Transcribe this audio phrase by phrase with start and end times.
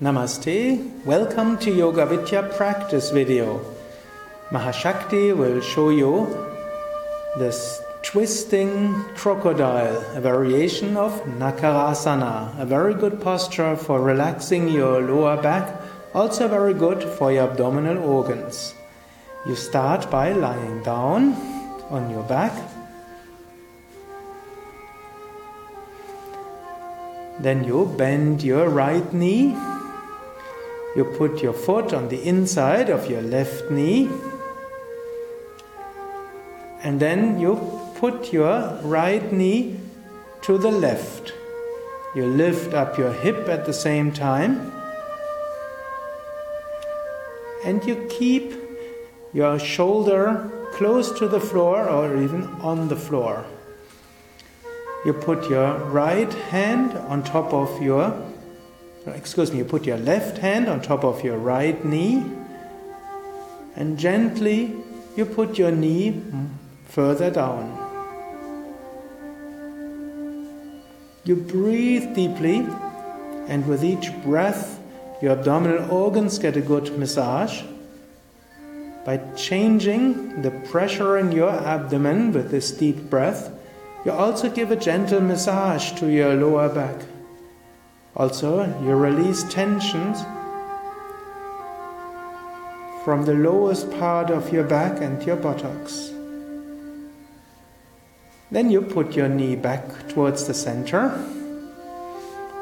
[0.00, 3.60] Namaste, welcome to Yoga Vidya practice video.
[4.48, 6.26] Mahashakti will show you
[7.36, 15.36] this twisting crocodile, a variation of Nakarasana, a very good posture for relaxing your lower
[15.42, 15.78] back,
[16.14, 18.72] also very good for your abdominal organs.
[19.46, 21.34] You start by lying down
[21.90, 22.54] on your back.
[27.38, 29.54] Then you bend your right knee
[30.96, 34.08] you put your foot on the inside of your left knee.
[36.82, 39.78] And then you put your right knee
[40.42, 41.32] to the left.
[42.14, 44.72] You lift up your hip at the same time.
[47.64, 48.54] And you keep
[49.32, 53.44] your shoulder close to the floor or even on the floor.
[55.04, 58.10] You put your right hand on top of your
[59.06, 62.24] excuse me, you put your left hand on top of your right knee
[63.76, 64.74] and gently
[65.16, 66.22] you put your knee
[66.86, 67.76] further down.
[71.24, 72.66] You breathe deeply,
[73.46, 74.80] and with each breath,
[75.20, 77.62] your abdominal organs get a good massage.
[79.04, 83.50] By changing the pressure in your abdomen with this deep breath,
[84.04, 86.96] you also give a gentle massage to your lower back.
[88.16, 90.20] Also, you release tensions
[93.04, 96.10] from the lowest part of your back and your buttocks.
[98.50, 101.24] Then you put your knee back towards the center.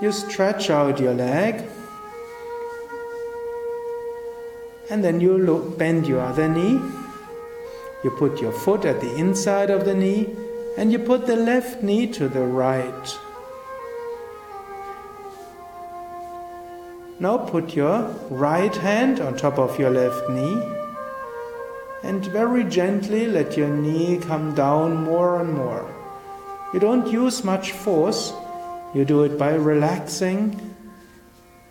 [0.00, 1.64] You stretch out your leg.
[4.90, 6.80] And then you look, bend your other knee.
[8.04, 10.28] You put your foot at the inside of the knee.
[10.76, 13.18] And you put the left knee to the right.
[17.22, 20.60] Now put your right hand on top of your left knee
[22.02, 25.88] and very gently let your knee come down more and more.
[26.74, 28.32] You don't use much force,
[28.92, 30.74] you do it by relaxing,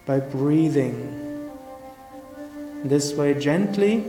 [0.05, 1.51] by breathing.
[2.85, 4.05] This way, gently,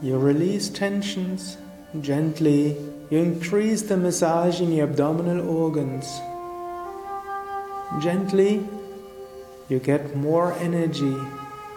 [0.00, 1.58] you release tensions,
[2.00, 2.74] gently,
[3.10, 6.06] you increase the massage in your abdominal organs.
[8.00, 8.66] Gently,
[9.68, 11.16] you get more energy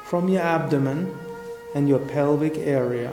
[0.03, 1.15] from your abdomen
[1.75, 3.11] and your pelvic area.